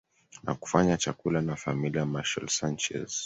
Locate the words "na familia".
1.41-2.05